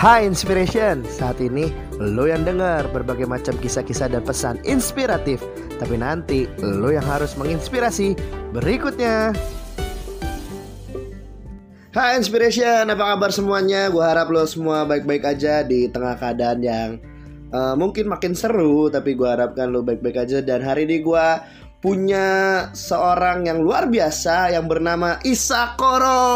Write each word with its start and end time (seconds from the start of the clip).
Hai 0.00 0.24
Inspiration, 0.24 1.04
saat 1.04 1.44
ini 1.44 1.68
lo 2.00 2.24
yang 2.24 2.40
dengar 2.40 2.88
berbagai 2.88 3.28
macam 3.28 3.52
kisah-kisah 3.60 4.08
dan 4.08 4.24
pesan 4.24 4.56
inspiratif. 4.64 5.44
Tapi 5.76 6.00
nanti 6.00 6.48
lo 6.64 6.88
yang 6.88 7.04
harus 7.04 7.36
menginspirasi 7.36 8.16
berikutnya. 8.56 9.36
Hai 11.92 12.16
Inspiration, 12.16 12.88
apa 12.88 13.12
kabar 13.12 13.28
semuanya? 13.28 13.92
Gue 13.92 14.00
harap 14.00 14.32
lo 14.32 14.40
semua 14.48 14.88
baik-baik 14.88 15.36
aja 15.36 15.60
di 15.68 15.84
tengah 15.92 16.16
keadaan 16.16 16.64
yang 16.64 16.96
uh, 17.52 17.76
mungkin 17.76 18.08
makin 18.08 18.32
seru 18.32 18.88
Tapi 18.88 19.12
gue 19.12 19.28
harapkan 19.28 19.68
lo 19.68 19.84
baik-baik 19.84 20.16
aja. 20.16 20.40
Dan 20.40 20.64
hari 20.64 20.88
ini 20.88 21.04
gue 21.04 21.26
punya 21.80 22.68
seorang 22.76 23.48
yang 23.48 23.64
luar 23.64 23.88
biasa 23.88 24.52
yang 24.52 24.68
bernama 24.68 25.16
Isakoro 25.24 26.28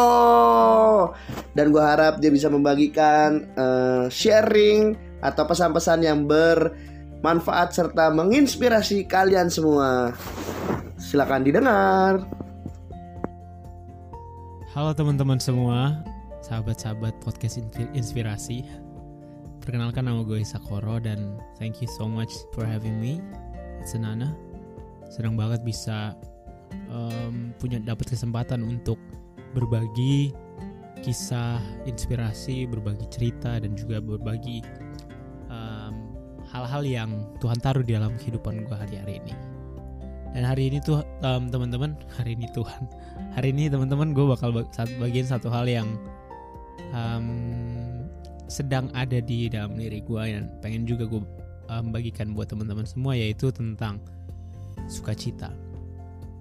dan 1.53 1.69
gue 1.69 1.85
harap 1.85 2.17
dia 2.17 2.33
bisa 2.33 2.49
membagikan 2.49 3.45
uh, 3.53 4.09
sharing 4.09 4.97
atau 5.21 5.45
pesan-pesan 5.45 6.01
yang 6.01 6.25
bermanfaat 6.25 7.77
serta 7.77 8.09
menginspirasi 8.17 9.05
kalian 9.05 9.53
semua. 9.53 10.17
Silakan 10.97 11.45
didengar. 11.45 12.25
Halo 14.73 14.97
teman-teman 14.97 15.39
semua, 15.39 16.03
sahabat-sahabat 16.41 17.21
podcast 17.21 17.61
inspirasi. 17.93 18.65
Perkenalkan 19.61 20.09
nama 20.09 20.25
gue 20.25 20.41
Isakoro 20.41 20.97
dan 21.05 21.37
thank 21.61 21.85
you 21.85 21.89
so 21.89 22.09
much 22.09 22.33
for 22.57 22.65
having 22.65 22.97
me. 22.97 23.21
It's 23.85 23.93
an 23.93 24.09
senang 25.15 25.39
banget 25.39 25.63
bisa 25.63 26.19
um, 26.91 27.55
punya 27.63 27.79
dapat 27.79 28.11
kesempatan 28.11 28.67
untuk 28.67 28.99
berbagi 29.55 30.35
kisah 31.07 31.63
inspirasi 31.87 32.67
berbagi 32.67 33.07
cerita 33.15 33.63
dan 33.63 33.79
juga 33.79 34.03
berbagi 34.03 34.67
hal-hal 36.55 36.83
yang 36.87 37.11
Tuhan 37.43 37.59
taruh 37.59 37.83
di 37.83 37.99
dalam 37.99 38.15
kehidupan 38.15 38.71
gue 38.71 38.77
hari-hari 38.79 39.19
ini. 39.19 39.35
Dan 40.35 40.43
hari 40.47 40.71
ini 40.71 40.79
tuh 40.83 41.03
um, 41.23 41.51
teman-teman 41.51 41.95
hari 42.19 42.35
ini 42.35 42.51
Tuhan 42.51 42.91
hari 43.39 43.55
ini 43.55 43.71
teman-teman 43.71 44.11
gue 44.11 44.27
bakal 44.27 44.51
bagian 44.75 45.27
satu 45.27 45.47
hal 45.47 45.67
yang 45.71 45.87
um, 46.91 47.27
sedang 48.51 48.91
ada 48.99 49.23
di 49.23 49.47
dalam 49.47 49.79
diri 49.79 50.03
gue 50.03 50.23
dan 50.35 50.51
pengen 50.59 50.91
juga 50.91 51.07
gue 51.07 51.23
um, 51.71 51.85
bagikan 51.95 52.35
buat 52.35 52.51
teman-teman 52.51 52.83
semua 52.83 53.15
yaitu 53.15 53.55
tentang 53.55 54.03
sukacita. 54.87 55.53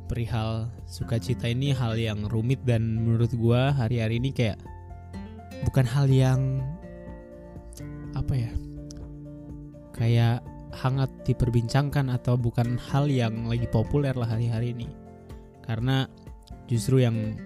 Perihal 0.07 0.69
sukacita 0.85 1.47
ini 1.49 1.73
hal 1.73 1.95
yang 1.97 2.27
rumit 2.27 2.61
dan 2.67 3.01
menurut 3.01 3.31
gue 3.33 3.61
hari-hari 3.73 4.19
ini 4.19 4.35
kayak 4.35 4.59
bukan 5.63 5.87
hal 5.87 6.05
yang 6.11 6.59
apa 8.13 8.33
ya 8.35 8.51
kayak 9.95 10.37
hangat 10.73 11.09
diperbincangkan 11.23 12.09
atau 12.09 12.35
bukan 12.35 12.75
hal 12.91 13.07
yang 13.07 13.45
lagi 13.45 13.69
populer 13.69 14.13
lah 14.13 14.27
hari-hari 14.27 14.73
ini 14.73 14.89
karena 15.63 16.09
justru 16.65 17.01
yang 17.01 17.37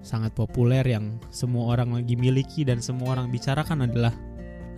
sangat 0.00 0.32
populer 0.32 0.86
yang 0.86 1.18
semua 1.28 1.74
orang 1.74 1.98
lagi 1.98 2.14
miliki 2.14 2.62
dan 2.62 2.78
semua 2.78 3.18
orang 3.18 3.28
bicarakan 3.28 3.84
adalah 3.90 4.14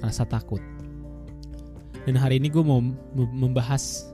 rasa 0.00 0.24
takut 0.24 0.60
dan 2.08 2.16
hari 2.16 2.40
ini 2.40 2.48
gue 2.48 2.64
mau 2.64 2.80
membahas 3.14 4.10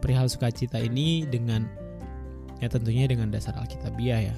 perihal 0.00 0.26
sukacita 0.26 0.80
ini 0.80 1.28
dengan 1.28 1.68
ya 2.60 2.68
tentunya 2.68 3.08
dengan 3.08 3.28
dasar 3.32 3.56
Alkitabiah 3.56 4.32
ya. 4.32 4.36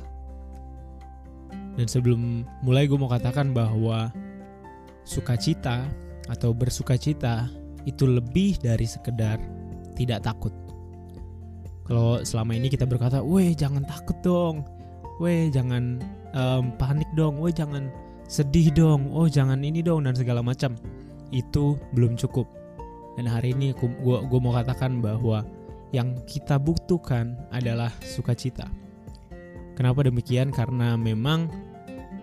Dan 1.79 1.87
sebelum 1.89 2.45
mulai 2.61 2.85
gue 2.85 2.99
mau 3.01 3.09
katakan 3.09 3.57
bahwa 3.57 4.13
sukacita 5.09 5.89
atau 6.29 6.53
bersukacita 6.53 7.49
itu 7.89 8.07
lebih 8.07 8.61
dari 8.63 8.87
sekedar 8.87 9.41
tidak 9.99 10.23
takut. 10.23 10.55
Kalau 11.83 12.23
selama 12.23 12.55
ini 12.55 12.71
kita 12.71 12.87
berkata, 12.87 13.21
"Weh, 13.25 13.53
jangan 13.59 13.83
takut 13.83 14.15
dong. 14.23 14.63
Weh, 15.19 15.51
jangan 15.51 15.99
um, 16.33 16.71
panik 16.79 17.09
dong. 17.19 17.43
Weh, 17.43 17.51
jangan 17.51 17.91
sedih 18.31 18.71
dong. 18.71 19.11
Oh, 19.11 19.27
jangan 19.27 19.61
ini 19.67 19.83
dong 19.83 20.07
dan 20.07 20.15
segala 20.15 20.41
macam." 20.41 20.79
Itu 21.35 21.81
belum 21.97 22.15
cukup 22.21 22.62
dan 23.17 23.29
hari 23.29 23.53
ini 23.53 23.77
gue 23.77 24.41
mau 24.41 24.53
katakan 24.57 25.05
bahwa 25.05 25.45
yang 25.93 26.17
kita 26.25 26.57
butuhkan 26.57 27.37
adalah 27.53 27.93
sukacita. 28.01 28.65
Kenapa 29.77 30.05
demikian? 30.05 30.49
Karena 30.49 30.97
memang 30.97 31.53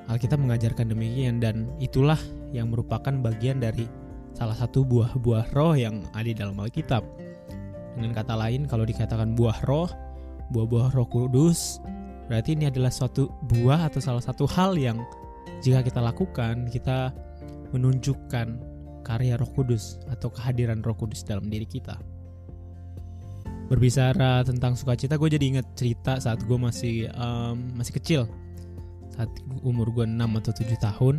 Alkitab 0.10 0.42
mengajarkan 0.42 0.90
demikian 0.90 1.38
dan 1.38 1.70
itulah 1.78 2.18
yang 2.50 2.74
merupakan 2.74 3.14
bagian 3.22 3.62
dari 3.62 3.86
salah 4.34 4.58
satu 4.58 4.82
buah-buah 4.82 5.54
roh 5.54 5.78
yang 5.78 6.02
ada 6.18 6.26
di 6.26 6.34
dalam 6.34 6.58
Alkitab. 6.58 7.06
Dengan 7.94 8.18
kata 8.18 8.34
lain, 8.34 8.66
kalau 8.66 8.90
dikatakan 8.90 9.38
buah 9.38 9.62
roh, 9.70 9.90
buah-buah 10.50 10.98
roh 10.98 11.06
kudus, 11.06 11.78
berarti 12.26 12.58
ini 12.58 12.74
adalah 12.74 12.90
suatu 12.90 13.30
buah 13.54 13.86
atau 13.86 14.02
salah 14.02 14.24
satu 14.24 14.50
hal 14.50 14.74
yang 14.74 14.98
jika 15.62 15.86
kita 15.86 16.02
lakukan, 16.02 16.70
kita 16.74 17.14
menunjukkan 17.70 18.69
karya 19.02 19.36
Roh 19.40 19.50
Kudus 19.52 19.98
atau 20.08 20.30
kehadiran 20.30 20.84
Roh 20.84 20.96
Kudus 20.96 21.26
dalam 21.26 21.48
diri 21.48 21.66
kita. 21.66 21.98
Berbicara 23.70 24.42
tentang 24.42 24.74
sukacita, 24.74 25.18
gue 25.18 25.30
jadi 25.30 25.46
inget 25.46 25.68
cerita 25.78 26.18
saat 26.18 26.42
gue 26.42 26.58
masih 26.58 27.06
um, 27.14 27.78
masih 27.78 27.94
kecil, 28.02 28.22
saat 29.14 29.30
umur 29.62 29.94
gue 29.94 30.10
6 30.10 30.18
atau 30.18 30.52
7 30.54 30.74
tahun, 30.82 31.16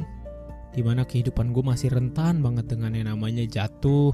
di 0.74 0.82
mana 0.82 1.06
kehidupan 1.06 1.54
gue 1.54 1.62
masih 1.62 1.94
rentan 1.94 2.42
banget 2.42 2.66
dengan 2.66 2.90
yang 2.98 3.14
namanya 3.14 3.46
jatuh, 3.46 4.10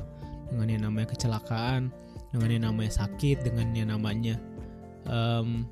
dengan 0.52 0.68
yang 0.68 0.82
namanya 0.84 1.16
kecelakaan, 1.16 1.88
dengan 2.28 2.48
yang 2.52 2.64
namanya 2.68 2.92
sakit, 2.92 3.40
dengan 3.40 3.72
yang 3.72 3.88
namanya 3.88 4.36
um, 5.08 5.64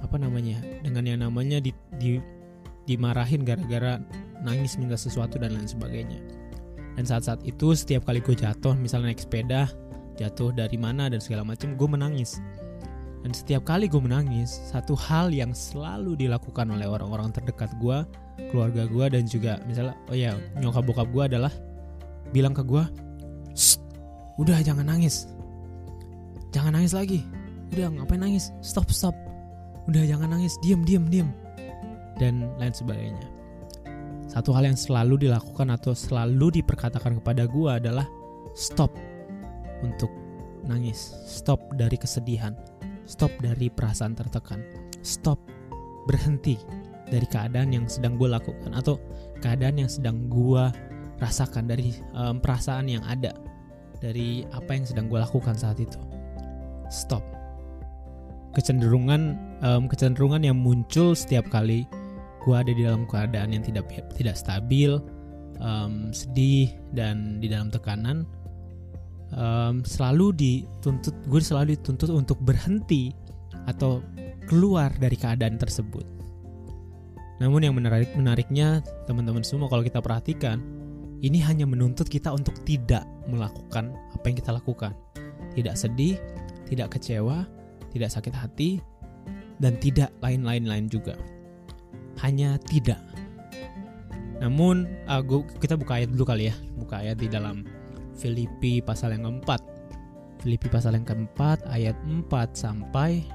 apa 0.00 0.16
namanya, 0.16 0.64
dengan 0.80 1.04
yang 1.04 1.20
namanya 1.20 1.60
di, 1.60 1.76
di 2.00 2.16
dimarahin 2.88 3.44
gara-gara 3.44 4.00
nangis 4.40 4.80
minta 4.80 4.96
sesuatu 4.96 5.36
dan 5.36 5.52
lain 5.52 5.68
sebagainya 5.68 6.37
dan 6.98 7.06
saat-saat 7.06 7.46
itu 7.46 7.78
setiap 7.78 8.10
kali 8.10 8.18
gue 8.18 8.34
jatuh 8.34 8.74
misalnya 8.74 9.14
naik 9.14 9.22
sepeda 9.22 9.70
jatuh 10.18 10.50
dari 10.50 10.74
mana 10.74 11.06
dan 11.06 11.22
segala 11.22 11.46
macam 11.46 11.78
gue 11.78 11.88
menangis. 11.88 12.42
Dan 13.22 13.30
setiap 13.30 13.62
kali 13.62 13.86
gue 13.86 14.02
menangis 14.02 14.50
satu 14.50 14.98
hal 14.98 15.30
yang 15.30 15.54
selalu 15.54 16.18
dilakukan 16.18 16.66
oleh 16.66 16.90
orang-orang 16.90 17.30
terdekat 17.30 17.70
gue 17.78 18.02
keluarga 18.50 18.90
gue 18.90 19.06
dan 19.14 19.22
juga 19.30 19.62
misalnya 19.66 19.94
oh 20.10 20.14
ya 20.18 20.34
nyokap 20.58 20.86
bokap 20.86 21.06
gue 21.10 21.22
adalah 21.22 21.54
bilang 22.34 22.50
ke 22.50 22.66
gue 22.66 22.82
udah 24.42 24.58
jangan 24.66 24.90
nangis. 24.90 25.30
Jangan 26.50 26.82
nangis 26.82 26.98
lagi. 26.98 27.22
Udah 27.78 27.94
ngapain 27.94 28.18
nangis? 28.18 28.50
Stop 28.58 28.90
stop. 28.90 29.14
Udah 29.86 30.02
jangan 30.02 30.34
nangis. 30.34 30.58
Diem 30.66 30.82
diem 30.82 31.06
diem. 31.06 31.30
Dan 32.18 32.50
lain 32.58 32.74
sebagainya 32.74 33.37
satu 34.38 34.54
hal 34.54 34.70
yang 34.70 34.78
selalu 34.78 35.26
dilakukan 35.26 35.66
atau 35.74 35.98
selalu 35.98 36.62
diperkatakan 36.62 37.18
kepada 37.18 37.50
gue 37.50 37.70
adalah 37.74 38.06
stop 38.54 38.94
untuk 39.82 40.14
nangis, 40.62 41.10
stop 41.26 41.58
dari 41.74 41.98
kesedihan, 41.98 42.54
stop 43.02 43.34
dari 43.42 43.66
perasaan 43.66 44.14
tertekan, 44.14 44.62
stop 45.02 45.42
berhenti 46.06 46.54
dari 47.10 47.26
keadaan 47.26 47.74
yang 47.74 47.90
sedang 47.90 48.14
gue 48.14 48.30
lakukan 48.30 48.78
atau 48.78 49.02
keadaan 49.42 49.82
yang 49.82 49.90
sedang 49.90 50.30
gue 50.30 50.70
rasakan 51.18 51.66
dari 51.66 51.98
um, 52.14 52.38
perasaan 52.38 52.86
yang 52.86 53.02
ada 53.10 53.34
dari 53.98 54.46
apa 54.54 54.70
yang 54.70 54.86
sedang 54.86 55.10
gue 55.10 55.18
lakukan 55.18 55.58
saat 55.58 55.82
itu. 55.82 55.98
Stop. 56.94 57.26
Kecenderungan 58.54 59.34
um, 59.66 59.90
kecenderungan 59.90 60.46
yang 60.46 60.54
muncul 60.62 61.18
setiap 61.18 61.50
kali 61.50 61.90
gue 62.48 62.56
ada 62.56 62.72
di 62.72 62.82
dalam 62.88 63.04
keadaan 63.04 63.52
yang 63.52 63.60
tidak 63.60 63.92
tidak 64.16 64.32
stabil, 64.40 64.96
um, 65.60 66.08
sedih 66.16 66.72
dan 66.96 67.36
di 67.44 67.52
dalam 67.52 67.68
tekanan, 67.68 68.24
um, 69.36 69.84
selalu 69.84 70.32
dituntut 70.32 71.12
gue 71.28 71.40
selalu 71.44 71.76
dituntut 71.76 72.08
untuk 72.08 72.40
berhenti 72.40 73.12
atau 73.68 74.00
keluar 74.48 74.88
dari 74.96 75.20
keadaan 75.20 75.60
tersebut. 75.60 76.08
Namun 77.44 77.68
yang 77.68 77.76
menarik 77.76 78.16
menariknya 78.16 78.80
teman-teman 79.04 79.44
semua 79.44 79.68
kalau 79.68 79.84
kita 79.84 80.00
perhatikan 80.00 80.64
ini 81.20 81.44
hanya 81.44 81.68
menuntut 81.68 82.08
kita 82.08 82.32
untuk 82.32 82.56
tidak 82.64 83.04
melakukan 83.28 83.92
apa 84.16 84.24
yang 84.24 84.36
kita 84.40 84.50
lakukan. 84.56 84.96
Tidak 85.52 85.74
sedih, 85.76 86.16
tidak 86.64 86.96
kecewa, 86.96 87.44
tidak 87.92 88.08
sakit 88.08 88.32
hati, 88.32 88.78
dan 89.60 89.76
tidak 89.82 90.14
lain-lain 90.22 90.64
lain 90.64 90.86
juga 90.86 91.18
hanya 92.22 92.58
tidak. 92.66 92.98
Namun 94.38 94.86
uh, 95.10 95.22
gua, 95.22 95.42
kita 95.58 95.74
buka 95.74 95.98
ayat 95.98 96.14
dulu 96.14 96.24
kali 96.30 96.50
ya, 96.50 96.54
buka 96.78 97.02
ayat 97.02 97.18
di 97.18 97.26
dalam 97.26 97.66
Filipi 98.18 98.82
pasal 98.82 99.14
yang 99.14 99.26
keempat. 99.26 99.62
Filipi 100.38 100.70
pasal 100.70 100.94
yang 100.94 101.06
keempat 101.06 101.66
ayat 101.66 101.98
4 102.06 102.30
sampai 102.54 103.26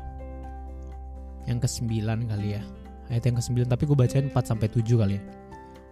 yang 1.48 1.60
ke-9 1.60 1.92
kali 2.32 2.56
ya. 2.56 2.64
Ayat 3.12 3.24
yang 3.28 3.36
ke-9 3.40 3.68
tapi 3.68 3.84
gue 3.84 3.98
bacain 4.00 4.28
4 4.32 4.36
sampai 4.36 4.68
7 4.72 4.84
kali 4.96 5.16
ya. 5.20 5.24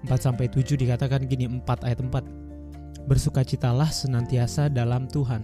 4 0.08 0.16
sampai 0.18 0.46
7 0.48 0.80
dikatakan 0.80 1.28
gini 1.28 1.48
4 1.48 1.88
ayat 1.88 2.00
4. 2.00 3.08
Bersukacitalah 3.08 3.92
senantiasa 3.92 4.72
dalam 4.72 5.12
Tuhan. 5.12 5.44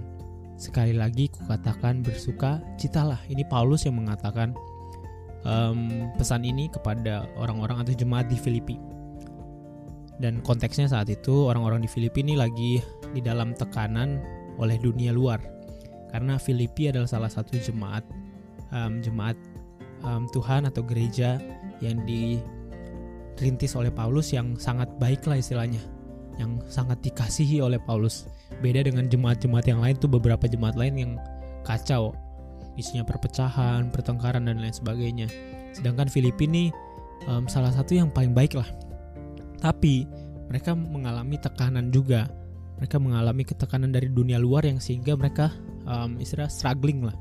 Sekali 0.57 0.95
lagi 0.95 1.29
kukatakan 1.29 2.01
bersuka 2.01 2.63
citalah. 2.79 3.19
Ini 3.27 3.45
Paulus 3.45 3.85
yang 3.85 3.99
mengatakan 3.99 4.55
um, 5.47 6.11
pesan 6.19 6.43
ini 6.43 6.67
kepada 6.67 7.25
orang-orang 7.39 7.87
atau 7.87 7.95
jemaat 7.95 8.27
di 8.27 8.35
Filipi. 8.35 8.75
Dan 10.17 10.43
konteksnya 10.43 10.89
saat 10.91 11.07
itu 11.07 11.47
orang-orang 11.47 11.85
di 11.85 11.89
Filipi 11.89 12.25
ini 12.25 12.35
lagi 12.35 12.83
di 13.15 13.21
dalam 13.23 13.55
tekanan 13.55 14.19
oleh 14.59 14.75
dunia 14.81 15.15
luar. 15.15 15.39
Karena 16.11 16.35
Filipi 16.41 16.91
adalah 16.91 17.07
salah 17.07 17.31
satu 17.31 17.55
jemaat 17.55 18.03
um, 18.73 18.99
jemaat 18.99 19.37
um, 20.03 20.25
Tuhan 20.33 20.67
atau 20.67 20.81
gereja 20.83 21.39
yang 21.79 22.01
dirintis 22.03 23.77
oleh 23.77 23.93
Paulus 23.93 24.33
yang 24.33 24.57
sangat 24.57 24.89
baik 24.97 25.23
lah 25.29 25.37
istilahnya, 25.37 25.81
yang 26.41 26.57
sangat 26.65 26.97
dikasihi 27.05 27.61
oleh 27.61 27.77
Paulus. 27.77 28.25
Beda 28.63 28.81
dengan 28.81 29.05
jemaat-jemaat 29.05 29.65
yang 29.69 29.79
lain 29.83 29.95
tuh 30.01 30.09
beberapa 30.09 30.49
jemaat 30.49 30.73
lain 30.73 30.95
yang 30.97 31.11
kacau, 31.61 32.15
isinya 32.77 33.03
perpecahan, 33.03 33.89
pertengkaran 33.89 34.45
dan 34.45 34.61
lain 34.61 34.73
sebagainya. 34.73 35.27
Sedangkan 35.73 36.07
Filipi 36.07 36.45
ini 36.47 36.69
um, 37.25 37.49
salah 37.49 37.73
satu 37.73 37.97
yang 37.97 38.13
paling 38.13 38.31
baik 38.31 38.55
lah 38.55 38.69
tapi 39.57 40.05
mereka 40.47 40.77
mengalami 40.77 41.35
tekanan 41.37 41.91
juga. 41.91 42.29
Mereka 42.77 43.01
mengalami 43.01 43.41
ketekanan 43.41 43.89
dari 43.89 44.05
dunia 44.05 44.37
luar 44.37 44.61
yang 44.69 44.77
sehingga 44.77 45.17
mereka 45.17 45.49
um, 45.89 46.21
istilah 46.21 46.45
struggling 46.45 47.09
lah. 47.09 47.17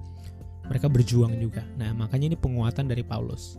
Mereka 0.69 0.93
berjuang 0.93 1.33
juga. 1.41 1.65
Nah, 1.81 1.97
makanya 1.97 2.35
ini 2.35 2.39
penguatan 2.39 2.93
dari 2.93 3.01
Paulus. 3.01 3.57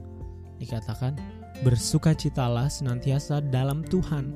Dikatakan, 0.61 1.17
bersukacitalah 1.65 2.69
senantiasa 2.69 3.41
dalam 3.41 3.81
Tuhan. 3.81 4.29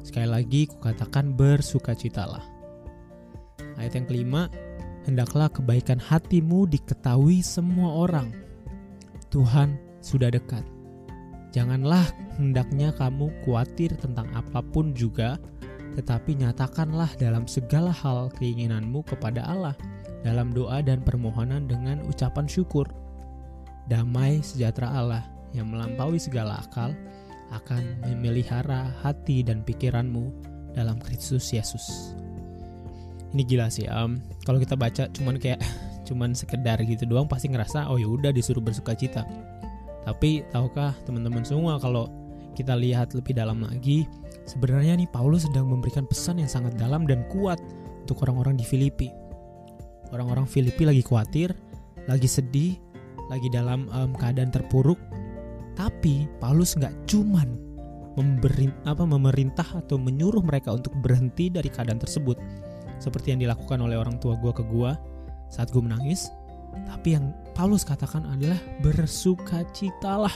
Sekali 0.00 0.28
lagi, 0.32 0.64
kukatakan 0.64 1.36
bersukacitalah. 1.36 2.40
Ayat 3.76 3.92
yang 4.00 4.06
kelima, 4.08 4.48
hendaklah 5.08 5.48
kebaikan 5.48 5.96
hatimu 5.96 6.68
diketahui 6.68 7.40
semua 7.40 8.04
orang. 8.04 8.28
Tuhan 9.32 9.80
sudah 10.04 10.28
dekat. 10.28 10.60
Janganlah 11.56 12.04
hendaknya 12.36 12.92
kamu 12.92 13.32
khawatir 13.40 13.96
tentang 13.96 14.28
apa 14.36 14.60
pun 14.60 14.92
juga, 14.92 15.40
tetapi 15.96 16.36
nyatakanlah 16.44 17.08
dalam 17.16 17.48
segala 17.48 17.88
hal 17.88 18.28
keinginanmu 18.36 19.00
kepada 19.08 19.48
Allah 19.48 19.72
dalam 20.20 20.52
doa 20.52 20.84
dan 20.84 21.00
permohonan 21.00 21.64
dengan 21.64 22.04
ucapan 22.04 22.44
syukur. 22.44 22.84
Damai 23.88 24.44
sejahtera 24.44 24.92
Allah 24.92 25.24
yang 25.56 25.72
melampaui 25.72 26.20
segala 26.20 26.60
akal 26.60 26.92
akan 27.48 28.04
memelihara 28.04 28.92
hati 29.00 29.40
dan 29.40 29.64
pikiranmu 29.64 30.28
dalam 30.76 31.00
Kristus 31.00 31.48
Yesus. 31.48 32.12
Ini 33.34 33.42
gila 33.44 33.68
sih. 33.68 33.84
Um, 33.88 34.22
kalau 34.44 34.56
kita 34.60 34.76
baca 34.76 35.08
cuman 35.12 35.36
kayak 35.36 35.60
cuman 36.08 36.32
sekedar 36.32 36.80
gitu 36.84 37.04
doang 37.04 37.28
pasti 37.28 37.52
ngerasa 37.52 37.92
oh 37.92 38.00
ya 38.00 38.08
udah 38.08 38.32
disuruh 38.32 38.64
bersuka 38.64 38.96
cita 38.96 39.28
tapi 40.08 40.40
tahukah 40.48 40.96
teman-teman 41.04 41.44
semua 41.44 41.76
kalau 41.76 42.08
kita 42.56 42.72
lihat 42.72 43.12
lebih 43.12 43.36
dalam 43.36 43.60
lagi, 43.60 44.08
sebenarnya 44.48 44.98
nih 44.98 45.06
Paulus 45.12 45.44
sedang 45.44 45.68
memberikan 45.68 46.08
pesan 46.08 46.40
yang 46.40 46.50
sangat 46.50 46.74
dalam 46.80 47.04
dan 47.04 47.28
kuat 47.30 47.60
untuk 48.02 48.24
orang-orang 48.24 48.56
di 48.56 48.64
Filipi. 48.64 49.12
Orang-orang 50.10 50.48
Filipi 50.48 50.88
lagi 50.88 51.04
khawatir, 51.04 51.52
lagi 52.10 52.24
sedih, 52.24 52.74
lagi 53.28 53.46
dalam 53.52 53.86
um, 53.92 54.16
keadaan 54.16 54.50
terpuruk. 54.50 54.96
Tapi 55.76 56.26
Paulus 56.42 56.74
nggak 56.74 57.06
cuman 57.06 57.46
memberi, 58.18 58.72
apa, 58.88 59.06
memerintah 59.06 59.78
atau 59.78 59.94
menyuruh 59.94 60.42
mereka 60.42 60.74
untuk 60.74 60.96
berhenti 60.98 61.52
dari 61.52 61.70
keadaan 61.70 62.02
tersebut, 62.02 62.40
seperti 62.98 63.34
yang 63.34 63.40
dilakukan 63.42 63.78
oleh 63.78 63.98
orang 63.98 64.18
tua 64.18 64.34
gue 64.38 64.52
ke 64.52 64.62
gue 64.66 64.90
saat 65.48 65.72
gue 65.72 65.80
menangis, 65.80 66.28
tapi 66.86 67.16
yang 67.16 67.32
Paulus 67.56 67.82
katakan 67.82 68.26
adalah 68.28 68.58
bersukacitalah. 68.84 70.34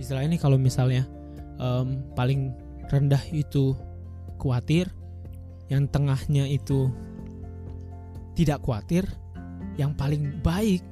Istilah 0.00 0.26
ini 0.26 0.40
kalau 0.40 0.58
misalnya 0.58 1.06
um, 1.60 2.02
paling 2.18 2.54
rendah 2.90 3.20
itu 3.30 3.76
khawatir, 4.40 4.90
yang 5.70 5.86
tengahnya 5.88 6.48
itu 6.48 6.90
tidak 8.34 8.64
khawatir, 8.66 9.06
yang 9.78 9.94
paling 9.94 10.42
baik, 10.42 10.82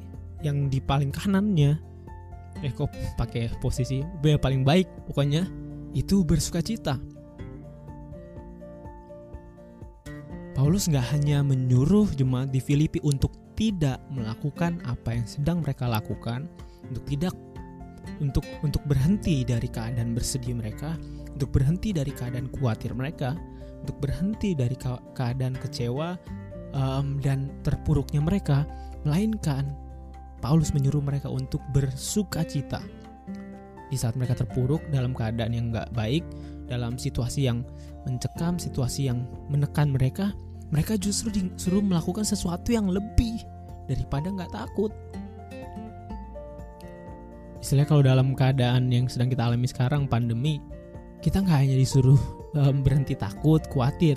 yang 0.43 0.71
di 0.71 0.79
paling 0.79 1.11
kanannya, 1.11 1.79
eh 2.63 2.73
kok 2.73 2.91
pakai 3.19 3.51
posisi 3.59 4.03
B 4.23 4.39
paling 4.39 4.63
baik, 4.63 5.11
pokoknya 5.11 5.47
itu 5.93 6.23
bersukacita. 6.23 7.12
Paulus 10.53 10.85
nggak 10.85 11.17
hanya 11.17 11.41
menyuruh 11.41 12.13
jemaat 12.13 12.53
di 12.53 12.61
Filipi 12.61 13.01
untuk 13.01 13.33
tidak 13.57 14.05
melakukan 14.13 14.85
apa 14.85 15.17
yang 15.17 15.25
sedang 15.25 15.65
mereka 15.65 15.89
lakukan, 15.89 16.45
untuk 16.93 17.05
tidak 17.09 17.35
untuk 18.21 18.45
untuk 18.61 18.83
berhenti 18.85 19.49
dari 19.49 19.65
keadaan 19.65 20.13
bersedih 20.13 20.53
mereka, 20.53 21.01
untuk 21.33 21.57
berhenti 21.57 21.97
dari 21.97 22.13
keadaan 22.13 22.53
khawatir 22.53 22.93
mereka, 22.93 23.33
untuk 23.81 23.97
berhenti 24.05 24.53
dari 24.53 24.77
keadaan 25.17 25.57
kecewa 25.57 26.21
um, 26.77 27.17
dan 27.25 27.49
terpuruknya 27.65 28.21
mereka, 28.21 28.69
melainkan 29.09 29.73
Paulus 30.45 30.75
menyuruh 30.77 31.01
mereka 31.01 31.33
untuk 31.33 31.63
bersuka 31.73 32.45
cita 32.45 32.83
di 33.93 34.01
saat 34.01 34.17
mereka 34.17 34.41
terpuruk 34.41 34.81
dalam 34.89 35.13
keadaan 35.13 35.53
yang 35.53 35.69
nggak 35.69 35.93
baik, 35.93 36.25
dalam 36.65 36.97
situasi 36.97 37.45
yang 37.45 37.61
mencekam, 38.09 38.57
situasi 38.57 39.13
yang 39.13 39.29
menekan 39.53 39.93
mereka, 39.93 40.33
mereka 40.73 40.97
justru 40.97 41.29
disuruh 41.29 41.85
melakukan 41.85 42.25
sesuatu 42.25 42.73
yang 42.73 42.89
lebih 42.89 43.45
daripada 43.85 44.33
nggak 44.33 44.49
takut. 44.49 44.89
Istilahnya 47.61 47.89
kalau 47.93 48.03
dalam 48.03 48.33
keadaan 48.33 48.89
yang 48.89 49.07
sedang 49.07 49.29
kita 49.29 49.45
alami 49.45 49.69
sekarang 49.69 50.09
pandemi, 50.09 50.59
kita 51.21 51.45
nggak 51.45 51.59
hanya 51.69 51.77
disuruh 51.77 52.19
um, 52.57 52.81
berhenti 52.81 53.15
takut, 53.15 53.61
khawatir, 53.69 54.17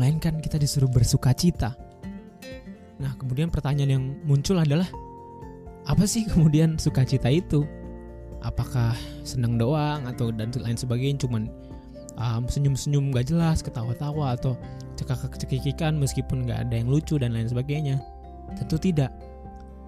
melainkan 0.00 0.40
kita 0.40 0.56
disuruh 0.56 0.88
bersuka 0.88 1.36
cita. 1.36 1.76
Nah, 2.98 3.12
kemudian 3.20 3.52
pertanyaan 3.52 3.92
yang 4.00 4.04
muncul 4.24 4.56
adalah 4.56 4.88
apa 5.84 6.04
sih 6.08 6.24
kemudian 6.26 6.80
sukacita 6.80 7.28
itu? 7.28 7.62
Apakah 8.40 8.96
senang 9.22 9.60
doang 9.60 10.08
atau 10.08 10.32
dan 10.32 10.48
lain 10.56 10.78
sebagainya 10.78 11.28
cuman 11.28 11.52
um, 12.16 12.48
senyum-senyum 12.48 13.12
gak 13.12 13.28
jelas, 13.28 13.60
ketawa-tawa 13.60 14.36
atau 14.36 14.56
cekak-cekikikan 14.96 15.96
meskipun 15.96 16.48
gak 16.48 16.68
ada 16.68 16.74
yang 16.80 16.88
lucu 16.88 17.20
dan 17.20 17.36
lain 17.36 17.48
sebagainya. 17.48 18.00
Tentu 18.56 18.80
tidak. 18.80 19.12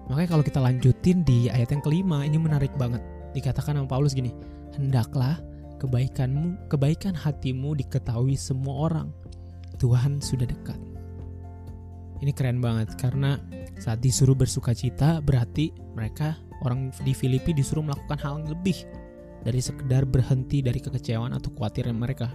Makanya 0.07 0.29
kalau 0.29 0.43
kita 0.43 0.59
lanjutin 0.59 1.23
di 1.23 1.47
ayat 1.47 1.71
yang 1.71 1.81
kelima 1.81 2.27
ini 2.27 2.37
menarik 2.37 2.71
banget. 2.75 3.01
Dikatakan 3.33 3.79
sama 3.79 3.89
Paulus 3.89 4.13
gini, 4.13 4.29
hendaklah 4.75 5.39
kebaikanmu, 5.81 6.69
kebaikan 6.69 7.17
hatimu 7.17 7.73
diketahui 7.73 8.37
semua 8.37 8.91
orang. 8.91 9.09
Tuhan 9.81 10.21
sudah 10.21 10.45
dekat. 10.45 10.92
Ini 12.23 12.31
keren 12.31 12.63
banget 12.63 12.95
karena 12.95 13.35
saat 13.75 13.99
disuruh 13.99 14.31
bersuka 14.31 14.71
cita 14.71 15.19
berarti 15.19 15.75
mereka 15.91 16.39
orang 16.63 16.87
di 17.03 17.11
Filipi 17.11 17.51
disuruh 17.51 17.83
melakukan 17.83 18.15
hal 18.23 18.39
yang 18.39 18.55
lebih 18.55 18.87
dari 19.43 19.59
sekedar 19.59 20.07
berhenti 20.07 20.63
dari 20.63 20.79
kekecewaan 20.79 21.35
atau 21.35 21.51
kekhawatiran 21.51 21.91
mereka. 21.91 22.31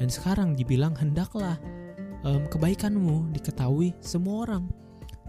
Dan 0.00 0.08
sekarang 0.08 0.56
dibilang 0.56 0.96
hendaklah 0.96 1.60
um, 2.24 2.48
kebaikanmu 2.48 3.36
diketahui 3.36 3.92
semua 4.00 4.48
orang. 4.48 4.64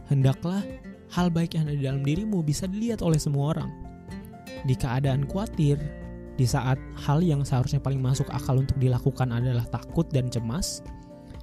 Hendaklah 0.08 0.64
hal 1.12 1.28
baik 1.28 1.60
yang 1.60 1.68
ada 1.68 1.76
di 1.76 1.84
dalam 1.84 2.08
dirimu 2.08 2.40
bisa 2.40 2.72
dilihat 2.72 3.04
oleh 3.04 3.20
semua 3.20 3.52
orang. 3.52 3.68
Di 4.64 4.80
keadaan 4.80 5.28
khawatir, 5.28 5.76
di 6.40 6.48
saat 6.48 6.80
hal 7.04 7.20
yang 7.20 7.44
seharusnya 7.44 7.84
paling 7.84 8.00
masuk 8.00 8.32
akal 8.32 8.64
untuk 8.64 8.80
dilakukan 8.80 9.28
adalah 9.28 9.68
takut 9.68 10.08
dan 10.08 10.32
cemas, 10.32 10.80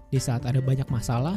di 0.08 0.16
saat 0.16 0.48
ada 0.48 0.64
banyak 0.64 0.88
masalah, 0.88 1.36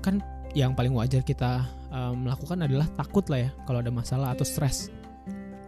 kan 0.00 0.22
yang 0.56 0.72
paling 0.72 0.96
wajar 0.96 1.20
kita 1.20 1.66
um, 1.92 2.24
melakukan 2.24 2.64
adalah 2.64 2.88
takut 2.96 3.24
lah 3.28 3.48
ya 3.48 3.50
kalau 3.68 3.78
ada 3.84 3.92
masalah 3.92 4.32
atau 4.32 4.44
stres. 4.46 4.88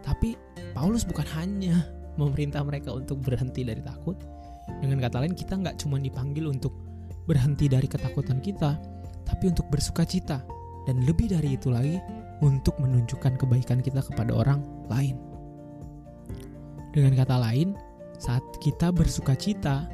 Tapi 0.01 0.33
Paulus 0.73 1.05
bukan 1.05 1.25
hanya 1.37 1.85
memerintah 2.19 2.65
mereka 2.65 2.93
untuk 2.95 3.21
berhenti 3.21 3.61
dari 3.61 3.81
takut. 3.83 4.17
Dengan 4.81 5.03
kata 5.03 5.25
lain, 5.25 5.35
kita 5.35 5.59
nggak 5.59 5.83
cuma 5.83 5.99
dipanggil 5.99 6.47
untuk 6.47 6.71
berhenti 7.27 7.67
dari 7.67 7.85
ketakutan 7.85 8.39
kita, 8.39 8.79
tapi 9.27 9.51
untuk 9.51 9.67
bersuka 9.67 10.07
cita. 10.07 10.41
Dan 10.87 11.05
lebih 11.05 11.29
dari 11.29 11.59
itu 11.59 11.69
lagi, 11.69 12.01
untuk 12.41 12.73
menunjukkan 12.81 13.37
kebaikan 13.37 13.79
kita 13.85 14.01
kepada 14.01 14.33
orang 14.33 14.65
lain. 14.89 15.15
Dengan 16.91 17.13
kata 17.15 17.37
lain, 17.37 17.77
saat 18.17 18.43
kita 18.59 18.89
bersuka 18.89 19.37
cita, 19.37 19.85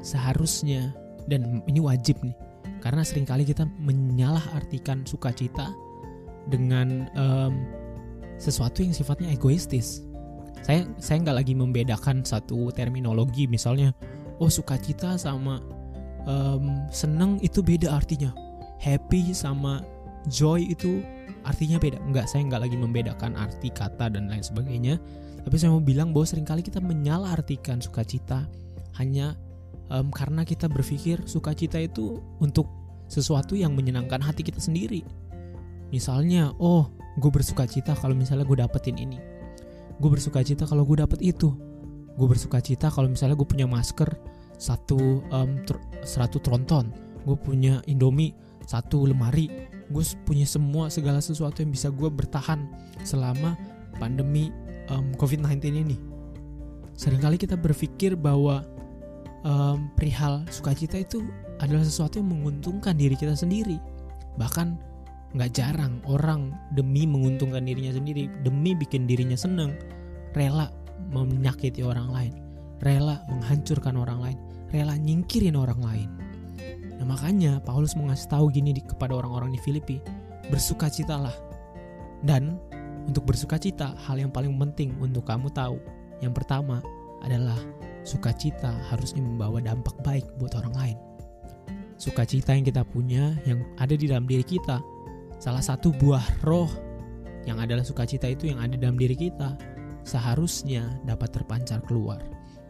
seharusnya, 0.00 0.94
dan 1.26 1.60
ini 1.66 1.82
wajib 1.82 2.16
nih, 2.22 2.32
karena 2.78 3.02
sering 3.02 3.26
kali 3.26 3.42
kita 3.42 3.66
menyalahartikan 3.82 5.02
sukacita 5.04 5.70
dengan 6.48 7.10
um, 7.18 7.54
sesuatu 8.38 8.80
yang 8.80 8.94
sifatnya 8.94 9.34
egoistis. 9.34 10.06
Saya 10.62 10.86
saya 10.98 11.22
nggak 11.22 11.38
lagi 11.44 11.54
membedakan 11.54 12.22
satu 12.22 12.70
terminologi 12.74 13.46
misalnya 13.46 13.94
oh 14.38 14.50
sukacita 14.50 15.18
sama 15.18 15.62
um, 16.26 16.86
seneng 16.90 17.42
itu 17.42 17.60
beda 17.60 17.94
artinya. 17.94 18.30
Happy 18.78 19.34
sama 19.34 19.82
joy 20.30 20.70
itu 20.70 21.02
artinya 21.42 21.78
beda. 21.82 21.98
Enggak 22.02 22.30
saya 22.30 22.46
nggak 22.46 22.62
lagi 22.68 22.76
membedakan 22.78 23.34
arti 23.34 23.70
kata 23.74 24.12
dan 24.14 24.30
lain 24.30 24.42
sebagainya. 24.42 25.00
Tapi 25.42 25.54
saya 25.56 25.72
mau 25.72 25.82
bilang 25.82 26.12
bahwa 26.12 26.26
sering 26.28 26.46
kali 26.46 26.60
kita 26.60 26.78
menyalahartikan 26.78 27.80
sukacita 27.80 28.46
hanya 29.00 29.38
um, 29.92 30.08
karena 30.12 30.44
kita 30.44 30.68
berpikir 30.68 31.24
sukacita 31.24 31.80
itu 31.80 32.20
untuk 32.40 32.68
sesuatu 33.08 33.56
yang 33.56 33.72
menyenangkan 33.72 34.20
hati 34.20 34.44
kita 34.44 34.60
sendiri. 34.60 35.02
Misalnya 35.88 36.52
oh 36.60 36.92
gue 37.18 37.30
bersuka 37.32 37.64
cita 37.64 37.96
kalau 37.96 38.12
misalnya 38.12 38.44
gue 38.44 38.58
dapetin 38.60 38.96
ini. 39.00 39.18
Gue 39.98 40.14
bersuka 40.14 40.44
cita 40.44 40.68
kalau 40.68 40.84
gue 40.84 41.00
dapet 41.00 41.18
itu. 41.24 41.50
Gue 42.14 42.28
bersuka 42.28 42.62
cita 42.62 42.92
kalau 42.92 43.08
misalnya 43.10 43.34
gue 43.34 43.48
punya 43.48 43.66
masker 43.66 44.10
satu 44.58 45.24
um, 45.32 45.50
tr 45.64 45.80
satu 46.04 46.38
tronton. 46.38 46.92
Gue 47.24 47.34
punya 47.34 47.80
indomie 47.88 48.36
satu 48.68 49.08
lemari. 49.08 49.48
Gue 49.88 50.04
punya 50.28 50.44
semua 50.44 50.92
segala 50.92 51.24
sesuatu 51.24 51.64
yang 51.64 51.72
bisa 51.72 51.88
gue 51.88 52.06
bertahan 52.12 52.68
selama 53.02 53.56
pandemi 53.96 54.52
um, 54.92 55.16
covid-19 55.16 55.58
ini. 55.72 55.96
Seringkali 56.98 57.38
kita 57.40 57.54
berpikir 57.56 58.18
bahwa 58.18 58.66
um, 59.44 59.90
perihal 59.94 60.46
sukacita 60.48 60.98
itu 60.98 61.26
adalah 61.58 61.82
sesuatu 61.82 62.22
yang 62.22 62.30
menguntungkan 62.30 62.94
diri 62.94 63.18
kita 63.18 63.34
sendiri. 63.34 63.78
Bahkan 64.38 64.78
nggak 65.36 65.50
jarang 65.52 66.00
orang 66.08 66.56
demi 66.72 67.04
menguntungkan 67.04 67.60
dirinya 67.68 67.92
sendiri 67.92 68.32
demi 68.40 68.72
bikin 68.72 69.04
dirinya 69.04 69.36
seneng 69.36 69.76
rela 70.32 70.72
menyakiti 71.12 71.84
orang 71.84 72.08
lain 72.08 72.32
rela 72.80 73.20
menghancurkan 73.28 73.92
orang 74.00 74.24
lain 74.24 74.38
rela 74.72 74.96
nyingkirin 74.96 75.56
orang 75.56 75.80
lain. 75.80 76.08
Nah 76.98 77.06
makanya 77.06 77.62
Paulus 77.62 77.96
mau 77.96 78.10
ngasih 78.10 78.28
tahu 78.28 78.50
gini 78.52 78.74
di, 78.74 78.82
kepada 78.84 79.16
orang-orang 79.16 79.54
di 79.54 79.60
Filipi 79.62 80.02
bersukacitalah. 80.52 81.32
Dan 82.20 82.58
untuk 83.06 83.24
bersukacita 83.30 83.94
hal 84.04 84.18
yang 84.18 84.34
paling 84.34 84.52
penting 84.58 84.92
untuk 84.98 85.24
kamu 85.24 85.48
tahu. 85.54 85.78
Yang 86.18 86.34
pertama 86.42 86.82
adalah 87.24 87.58
sukacita 88.06 88.72
harusnya 88.88 89.20
membawa 89.20 89.58
dampak 89.62 89.94
baik 90.06 90.26
buat 90.38 90.54
orang 90.58 90.74
lain 90.76 90.98
sukacita 91.98 92.54
yang 92.54 92.64
kita 92.64 92.82
punya 92.86 93.34
yang 93.44 93.62
ada 93.76 93.98
di 93.98 94.06
dalam 94.06 94.24
diri 94.24 94.46
kita 94.46 94.78
Salah 95.38 95.62
satu 95.62 95.94
buah 95.94 96.42
roh 96.42 96.66
yang 97.46 97.62
adalah 97.62 97.86
sukacita 97.86 98.26
itu 98.26 98.50
yang 98.50 98.58
ada 98.58 98.74
dalam 98.74 98.98
diri 98.98 99.14
kita 99.14 99.54
seharusnya 100.02 100.98
dapat 101.06 101.30
terpancar 101.30 101.78
keluar 101.86 102.18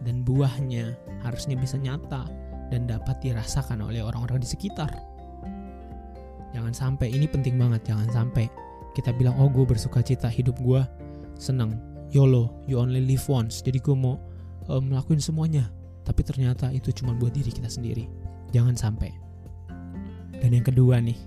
dan 0.04 0.20
buahnya 0.20 0.92
harusnya 1.24 1.56
bisa 1.56 1.80
nyata 1.80 2.28
dan 2.68 2.84
dapat 2.84 3.16
dirasakan 3.24 3.88
oleh 3.88 4.04
orang-orang 4.04 4.44
di 4.44 4.48
sekitar. 4.48 4.92
Jangan 6.52 6.76
sampai 6.76 7.08
ini 7.08 7.24
penting 7.24 7.56
banget, 7.56 7.88
jangan 7.88 8.08
sampai 8.12 8.52
kita 8.92 9.16
bilang 9.16 9.40
oh 9.40 9.48
gue 9.48 9.64
bersuka 9.64 10.04
cita 10.04 10.28
hidup 10.28 10.60
gue 10.60 10.84
senang, 11.40 11.80
YOLO, 12.12 12.68
you 12.68 12.76
only 12.76 13.00
live 13.00 13.24
once. 13.32 13.64
Jadi 13.64 13.80
gue 13.80 13.96
mau 13.96 14.20
um, 14.68 14.92
semuanya, 15.18 15.72
tapi 16.04 16.22
ternyata 16.22 16.70
itu 16.70 16.92
cuma 16.92 17.16
buat 17.16 17.32
diri 17.32 17.50
kita 17.50 17.68
sendiri. 17.68 18.06
Jangan 18.52 18.76
sampai. 18.76 19.12
Dan 20.38 20.54
yang 20.54 20.64
kedua 20.64 21.02
nih, 21.02 21.18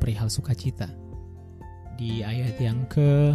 perihal 0.00 0.28
sukacita 0.28 0.90
di 1.96 2.20
ayat 2.20 2.60
yang 2.60 2.84
ke 2.92 3.32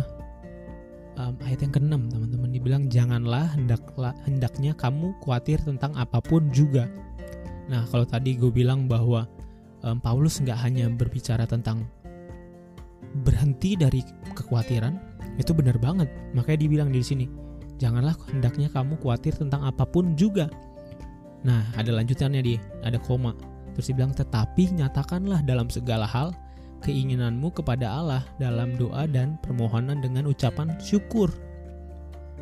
um, 1.18 1.34
ayat 1.42 1.66
yang 1.66 1.74
keenam 1.74 2.08
teman-teman 2.08 2.50
dibilang 2.54 2.84
janganlah 2.88 3.50
hendaklah 3.58 4.14
hendaknya 4.24 4.78
kamu 4.78 5.18
khawatir 5.26 5.58
tentang 5.66 5.92
apa 5.98 6.22
pun 6.22 6.48
juga 6.54 6.86
nah 7.68 7.84
kalau 7.90 8.06
tadi 8.06 8.38
gue 8.38 8.54
bilang 8.54 8.86
bahwa 8.86 9.26
um, 9.82 9.98
Paulus 9.98 10.38
nggak 10.40 10.60
hanya 10.62 10.86
berbicara 10.94 11.50
tentang 11.50 11.90
berhenti 13.26 13.76
dari 13.76 14.06
kekhawatiran 14.38 14.96
itu 15.36 15.52
benar 15.52 15.76
banget 15.82 16.08
makanya 16.32 16.60
dibilang 16.64 16.90
di 16.94 17.02
sini 17.02 17.26
janganlah 17.82 18.14
hendaknya 18.30 18.70
kamu 18.70 18.94
khawatir 19.02 19.34
tentang 19.34 19.66
apa 19.66 19.82
pun 19.90 20.14
juga. 20.14 20.46
Nah 21.42 21.66
ada 21.74 21.90
lanjutannya 21.90 22.42
di 22.46 22.56
ada 22.86 23.02
koma. 23.02 23.34
Terus 23.74 23.90
dibilang 23.90 24.14
tetapi 24.14 24.78
nyatakanlah 24.78 25.42
dalam 25.42 25.66
segala 25.74 26.06
hal 26.06 26.30
keinginanmu 26.86 27.50
kepada 27.58 27.90
Allah 27.90 28.22
dalam 28.38 28.78
doa 28.78 29.10
dan 29.10 29.42
permohonan 29.42 29.98
dengan 30.06 30.30
ucapan 30.30 30.78
syukur. 30.78 31.34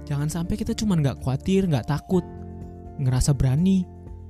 Jangan 0.07 0.27
sampai 0.27 0.59
kita 0.59 0.75
cuma 0.75 0.97
nggak 0.99 1.21
khawatir, 1.21 1.69
nggak 1.69 1.85
takut, 1.87 2.25
ngerasa 2.97 3.35
berani, 3.35 3.85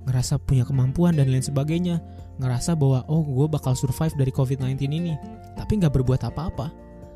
ngerasa 0.10 0.42
punya 0.44 0.68
kemampuan 0.68 1.16
dan 1.16 1.32
lain 1.32 1.46
sebagainya, 1.46 2.02
ngerasa 2.42 2.76
bahwa 2.76 3.06
oh 3.08 3.24
gue 3.24 3.48
bakal 3.48 3.78
survive 3.78 4.12
dari 4.18 4.34
COVID-19 4.34 4.76
ini, 4.92 5.14
tapi 5.56 5.80
nggak 5.80 5.94
berbuat 5.94 6.26
apa-apa, 6.26 6.68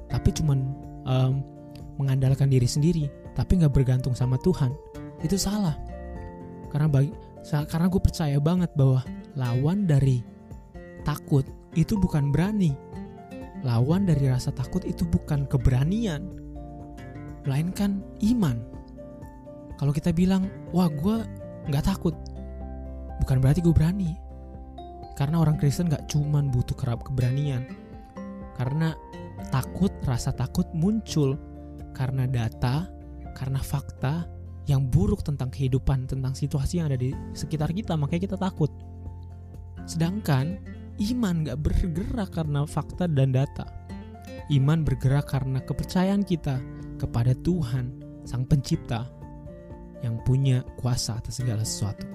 tapi 0.07 0.29
cuma 0.31 0.55
um, 1.03 1.43
mengandalkan 1.99 2.47
diri 2.47 2.69
sendiri, 2.69 3.09
tapi 3.33 3.61
nggak 3.61 3.73
bergantung 3.73 4.13
sama 4.13 4.37
Tuhan, 4.41 4.73
itu 5.25 5.37
salah. 5.37 5.77
Karena 6.69 6.89
bagi, 6.89 7.13
karena 7.45 7.87
gue 7.89 8.01
percaya 8.01 8.37
banget 8.41 8.69
bahwa 8.73 9.05
lawan 9.37 9.85
dari 9.85 10.21
takut 11.05 11.45
itu 11.73 11.97
bukan 11.97 12.29
berani. 12.29 12.73
Lawan 13.63 14.03
dari 14.03 14.27
rasa 14.27 14.51
takut 14.51 14.83
itu 14.83 15.07
bukan 15.07 15.47
keberanian, 15.47 16.27
melainkan 17.47 18.03
iman. 18.21 18.59
Kalau 19.79 19.95
kita 19.95 20.11
bilang, 20.11 20.51
wah 20.75 20.91
gue 20.91 21.23
nggak 21.71 21.85
takut, 21.87 22.15
bukan 23.23 23.39
berarti 23.39 23.63
gue 23.63 23.71
berani. 23.71 24.11
Karena 25.15 25.39
orang 25.39 25.55
Kristen 25.61 25.87
nggak 25.87 26.11
cuman 26.11 26.51
butuh 26.51 26.75
kerap 26.75 27.05
keberanian. 27.07 27.63
Karena 28.57 28.93
takut, 29.49 29.93
rasa 30.03 30.33
takut 30.33 30.67
muncul 30.75 31.39
karena 31.93 32.25
data, 32.25 32.89
karena 33.35 33.59
fakta 33.59 34.29
yang 34.69 34.87
buruk 34.87 35.25
tentang 35.27 35.51
kehidupan, 35.51 36.07
tentang 36.07 36.31
situasi 36.31 36.79
yang 36.79 36.87
ada 36.87 36.99
di 36.99 37.11
sekitar 37.35 37.75
kita, 37.75 37.99
makanya 37.99 38.31
kita 38.31 38.37
takut. 38.39 38.71
Sedangkan 39.83 40.61
Iman 41.01 41.41
gak 41.41 41.57
bergerak 41.65 42.37
karena 42.37 42.69
fakta 42.69 43.09
dan 43.09 43.33
data. 43.33 43.65
Iman 44.53 44.85
bergerak 44.85 45.33
karena 45.33 45.57
kepercayaan 45.65 46.21
kita 46.21 46.61
kepada 47.01 47.33
Tuhan, 47.41 47.97
Sang 48.29 48.45
Pencipta, 48.45 49.09
yang 50.05 50.21
punya 50.21 50.61
kuasa 50.77 51.17
atas 51.17 51.41
segala 51.41 51.65
sesuatu. 51.65 52.05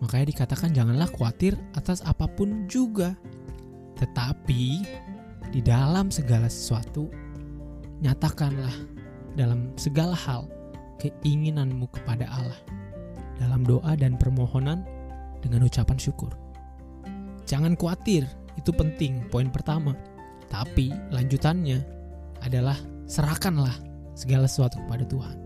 Makanya 0.00 0.32
dikatakan 0.32 0.72
janganlah 0.72 1.10
khawatir 1.12 1.60
atas 1.76 2.00
apa 2.08 2.24
pun 2.24 2.64
juga. 2.64 3.12
Tetapi 4.00 4.62
di 5.52 5.60
dalam 5.60 6.08
segala 6.08 6.48
sesuatu, 6.48 7.12
nyatakanlah 8.00 8.72
dalam 9.36 9.72
segala 9.76 10.16
hal 10.16 10.48
keinginanmu 11.00 11.88
kepada 11.92 12.28
Allah. 12.28 12.60
Dalam 13.40 13.64
doa 13.64 13.96
dan 13.96 14.20
permohonan 14.20 14.84
dengan 15.40 15.64
ucapan 15.64 15.96
syukur. 15.96 16.36
Jangan 17.48 17.72
khawatir, 17.72 18.28
itu 18.60 18.68
penting, 18.68 19.24
poin 19.32 19.48
pertama. 19.48 19.96
Tapi 20.52 20.92
lanjutannya 21.08 21.80
adalah 22.44 22.76
serahkanlah 23.08 23.72
segala 24.12 24.44
sesuatu 24.44 24.76
kepada 24.84 25.08
Tuhan. 25.08 25.36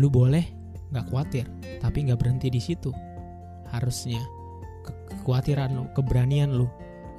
Lu 0.00 0.08
boleh 0.08 0.48
nggak 0.88 1.12
khawatir, 1.12 1.44
tapi 1.84 2.08
nggak 2.08 2.16
berhenti 2.16 2.48
di 2.48 2.60
situ. 2.64 2.88
Harusnya 3.68 4.22
ke 4.88 4.92
kekhawatiran 5.12 5.76
lu, 5.76 5.84
keberanian 5.92 6.56
lu, 6.56 6.64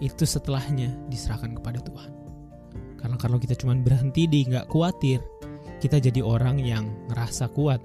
itu 0.01 0.25
setelahnya 0.25 0.89
diserahkan 1.05 1.53
kepada 1.53 1.77
Tuhan. 1.85 2.16
Karena 2.97 3.15
kalau 3.15 3.37
kita 3.37 3.53
cuma 3.53 3.77
berhenti 3.77 4.25
di 4.25 4.45
nggak 4.49 4.67
khawatir, 4.69 5.21
kita 5.79 6.01
jadi 6.01 6.19
orang 6.25 6.57
yang 6.57 6.89
ngerasa 7.13 7.53
kuat, 7.53 7.79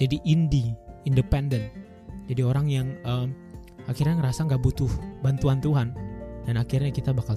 jadi 0.00 0.16
indie, 0.24 0.72
independen, 1.04 1.68
jadi 2.26 2.42
orang 2.42 2.66
yang 2.66 2.88
um, 3.04 3.36
akhirnya 3.86 4.18
ngerasa 4.18 4.48
nggak 4.48 4.62
butuh 4.64 4.90
bantuan 5.20 5.60
Tuhan 5.60 5.92
dan 6.46 6.54
akhirnya 6.56 6.90
kita 6.90 7.10
bakal 7.10 7.34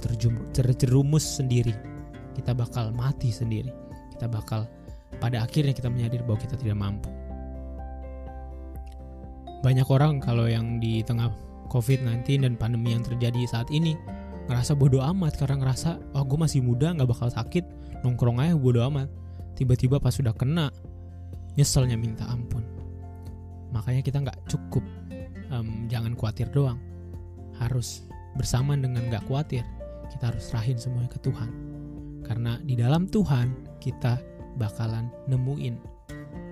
terjerumus 0.54 1.26
sendiri 1.26 1.74
kita 2.38 2.54
bakal 2.54 2.94
mati 2.94 3.34
sendiri 3.34 3.74
kita 4.14 4.30
bakal 4.30 4.70
pada 5.20 5.44
akhirnya 5.44 5.76
kita 5.76 5.92
menyadari 5.92 6.24
bahwa 6.24 6.40
kita 6.40 6.56
tidak 6.56 6.80
mampu. 6.80 7.12
Banyak 9.60 9.88
orang 9.92 10.24
kalau 10.24 10.48
yang 10.48 10.80
di 10.80 11.04
tengah 11.04 11.28
COVID-19 11.68 12.48
dan 12.48 12.54
pandemi 12.56 12.96
yang 12.96 13.04
terjadi 13.04 13.44
saat 13.46 13.68
ini 13.70 14.00
ngerasa 14.50 14.74
bodoh 14.74 15.06
amat 15.14 15.38
karena 15.38 15.62
ngerasa 15.62 16.18
oh 16.18 16.26
gue 16.26 16.40
masih 16.42 16.66
muda 16.66 16.90
nggak 16.98 17.06
bakal 17.06 17.30
sakit 17.30 17.64
nongkrong 18.02 18.42
aja 18.42 18.58
bodoh 18.58 18.82
amat. 18.90 19.08
Tiba-tiba 19.54 20.02
pas 20.02 20.16
sudah 20.16 20.34
kena 20.34 20.74
nyeselnya 21.54 21.96
minta 22.00 22.26
ampun. 22.26 22.66
Makanya 23.70 24.02
kita 24.02 24.26
nggak 24.26 24.50
cukup 24.50 24.82
um, 25.54 25.86
jangan 25.86 26.18
khawatir 26.18 26.50
doang. 26.50 26.82
Harus 27.62 28.10
bersamaan 28.34 28.82
dengan 28.82 29.06
nggak 29.12 29.30
khawatir 29.30 29.62
kita 30.10 30.34
harus 30.34 30.50
serahin 30.50 30.82
semuanya 30.82 31.14
ke 31.14 31.20
Tuhan. 31.22 31.50
Karena 32.26 32.58
di 32.66 32.74
dalam 32.74 33.06
Tuhan 33.06 33.78
kita 33.78 34.18
bakalan 34.58 35.08
nemuin 35.30 35.76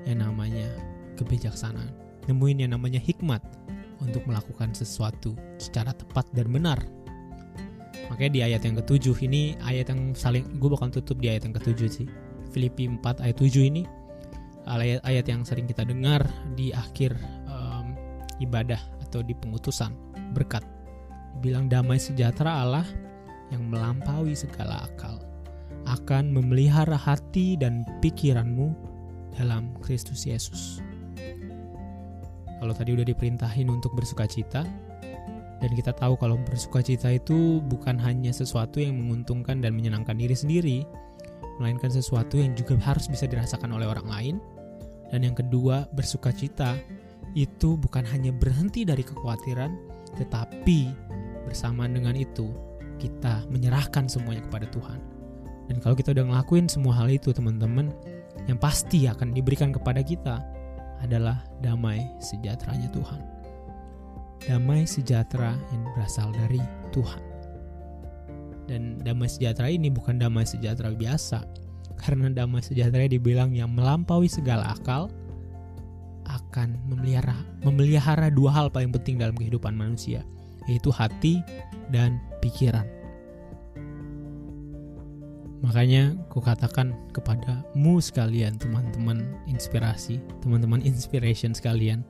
yang 0.08 0.24
namanya 0.24 0.70
kebijaksanaan, 1.20 1.92
nemuin 2.30 2.64
yang 2.64 2.72
namanya 2.78 3.02
hikmat 3.02 3.42
untuk 4.00 4.24
melakukan 4.30 4.72
sesuatu 4.78 5.34
secara 5.58 5.92
tepat 5.92 6.30
dan 6.32 6.54
benar. 6.54 6.80
Makanya 8.18 8.34
di 8.34 8.42
ayat 8.42 8.62
yang 8.66 8.76
ketujuh 8.82 9.14
ini 9.30 9.54
ayat 9.62 9.94
yang 9.94 10.18
saling 10.18 10.42
gue 10.58 10.70
bakal 10.74 10.90
tutup 10.90 11.22
di 11.22 11.30
ayat 11.30 11.46
yang 11.46 11.54
ketujuh 11.54 11.86
sih. 11.86 12.10
Filipi 12.50 12.90
4 12.90 13.22
ayat 13.22 13.38
7 13.38 13.70
ini 13.70 13.86
ayat-ayat 14.66 15.26
yang 15.30 15.46
sering 15.46 15.70
kita 15.70 15.86
dengar 15.86 16.26
di 16.58 16.74
akhir 16.74 17.14
um, 17.46 17.94
ibadah 18.42 18.82
atau 19.06 19.22
di 19.22 19.38
pengutusan 19.38 19.94
berkat. 20.34 20.66
Bilang 21.46 21.70
damai 21.70 22.02
sejahtera 22.02 22.66
Allah 22.66 22.90
yang 23.54 23.70
melampaui 23.70 24.34
segala 24.34 24.90
akal 24.90 25.22
akan 25.86 26.34
memelihara 26.34 26.98
hati 26.98 27.54
dan 27.54 27.86
pikiranmu 28.02 28.74
dalam 29.38 29.78
Kristus 29.86 30.26
Yesus. 30.26 30.82
Kalau 32.58 32.74
tadi 32.74 32.98
udah 32.98 33.06
diperintahin 33.06 33.70
untuk 33.70 33.94
bersuka 33.94 34.26
cita, 34.26 34.66
dan 35.58 35.74
kita 35.74 35.90
tahu 35.94 36.14
kalau 36.22 36.38
bersuka 36.46 36.86
cita 36.86 37.10
itu 37.10 37.60
bukan 37.66 37.98
hanya 37.98 38.30
sesuatu 38.30 38.78
yang 38.78 38.98
menguntungkan 39.02 39.58
dan 39.58 39.74
menyenangkan 39.74 40.14
diri 40.14 40.38
sendiri, 40.38 40.78
melainkan 41.58 41.90
sesuatu 41.90 42.38
yang 42.38 42.54
juga 42.54 42.78
harus 42.78 43.10
bisa 43.10 43.26
dirasakan 43.26 43.74
oleh 43.74 43.90
orang 43.90 44.08
lain. 44.08 44.36
Dan 45.10 45.26
yang 45.26 45.34
kedua, 45.34 45.90
bersuka 45.96 46.30
cita 46.30 46.78
itu 47.34 47.74
bukan 47.80 48.06
hanya 48.06 48.30
berhenti 48.30 48.86
dari 48.86 49.02
kekhawatiran, 49.02 49.74
tetapi 50.22 50.94
bersamaan 51.50 51.98
dengan 51.98 52.14
itu 52.14 52.54
kita 53.02 53.46
menyerahkan 53.50 54.06
semuanya 54.06 54.46
kepada 54.46 54.70
Tuhan. 54.70 55.00
Dan 55.68 55.82
kalau 55.82 55.98
kita 55.98 56.14
udah 56.14 56.26
ngelakuin 56.32 56.70
semua 56.70 57.02
hal 57.02 57.10
itu, 57.10 57.34
teman-teman, 57.34 57.90
yang 58.46 58.62
pasti 58.62 59.10
akan 59.10 59.34
diberikan 59.34 59.74
kepada 59.74 60.06
kita 60.06 60.40
adalah 61.02 61.42
damai 61.66 62.02
sejahteranya 62.22 62.90
Tuhan. 62.94 63.22
Damai 64.48 64.88
sejahtera 64.88 65.60
yang 65.76 65.84
berasal 65.92 66.32
dari 66.32 66.64
Tuhan. 66.96 67.20
Dan 68.68 69.04
damai 69.04 69.28
sejahtera 69.28 69.68
ini 69.68 69.92
bukan 69.92 70.16
damai 70.16 70.48
sejahtera 70.48 70.96
biasa, 70.96 71.44
karena 72.00 72.32
damai 72.32 72.64
sejahtera 72.64 73.12
dibilang 73.12 73.52
yang 73.52 73.76
melampaui 73.76 74.32
segala 74.32 74.72
akal 74.72 75.12
akan 76.28 76.80
memelihara 76.88 77.36
memelihara 77.64 78.28
dua 78.28 78.52
hal 78.52 78.68
paling 78.68 78.92
penting 78.92 79.20
dalam 79.20 79.36
kehidupan 79.36 79.76
manusia, 79.76 80.24
yaitu 80.68 80.92
hati 80.96 81.44
dan 81.92 82.20
pikiran. 82.40 82.88
Makanya 85.64 86.14
ku 86.32 86.40
katakan 86.40 86.94
kepadamu 87.12 88.00
sekalian 88.00 88.56
teman-teman 88.62 89.26
inspirasi, 89.50 90.22
teman-teman 90.40 90.86
inspiration 90.86 91.52
sekalian 91.52 92.06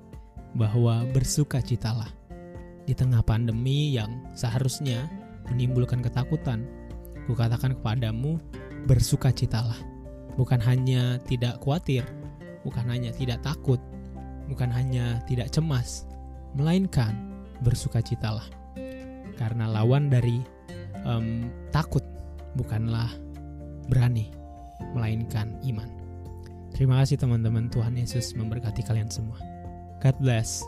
bahwa 0.57 1.05
bersukacitalah 1.15 2.09
di 2.09 2.26
tengah 2.97 3.21
pandemi 3.21 3.93
yang 3.93 4.25
seharusnya 4.33 5.05
menimbulkan 5.47 6.01
ketakutan. 6.01 6.65
Ku 7.29 7.37
katakan 7.37 7.77
kepadamu 7.77 8.41
bersukacitalah. 8.89 9.77
Bukan 10.35 10.61
hanya 10.61 11.21
tidak 11.25 11.61
khawatir, 11.61 12.05
bukan 12.65 12.85
hanya 12.89 13.09
tidak 13.13 13.41
takut, 13.41 13.81
bukan 14.49 14.69
hanya 14.69 15.21
tidak 15.25 15.49
cemas, 15.49 16.05
melainkan 16.53 17.13
bersukacitalah. 17.61 18.45
Karena 19.37 19.69
lawan 19.69 20.09
dari 20.09 20.41
um, 21.05 21.49
takut 21.73 22.05
bukanlah 22.53 23.09
berani, 23.89 24.29
melainkan 24.93 25.57
iman. 25.65 25.89
Terima 26.73 27.01
kasih 27.01 27.17
teman-teman, 27.17 27.73
Tuhan 27.73 27.97
Yesus 27.97 28.37
memberkati 28.37 28.85
kalian 28.85 29.09
semua. 29.09 29.41
God 30.01 30.17
bless. 30.21 30.61